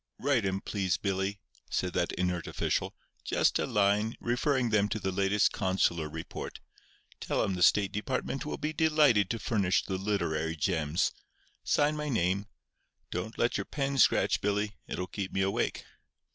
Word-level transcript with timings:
"Write 0.17 0.45
'em, 0.45 0.61
please, 0.61 0.97
Billy," 0.97 1.37
said 1.69 1.93
that 1.93 2.11
inert 2.13 2.47
official, 2.47 2.95
"just 3.23 3.59
a 3.59 3.67
line, 3.67 4.15
referring 4.19 4.71
them 4.71 4.89
to 4.89 4.99
the 4.99 5.11
latest 5.11 5.51
consular 5.51 6.09
report. 6.09 6.59
Tell 7.19 7.43
'em 7.43 7.53
the 7.53 7.61
State 7.61 7.91
Department 7.91 8.43
will 8.43 8.57
be 8.57 8.73
delighted 8.73 9.29
to 9.29 9.37
furnish 9.37 9.83
the 9.83 9.99
literary 9.99 10.55
gems. 10.55 11.11
Sign 11.63 11.95
my 11.95 12.09
name. 12.09 12.47
Don't 13.11 13.37
let 13.37 13.59
your 13.59 13.65
pen 13.65 13.99
scratch, 13.99 14.41
Billy; 14.41 14.75
it'll 14.87 15.05
keep 15.05 15.31
me 15.31 15.41
awake." 15.43 15.85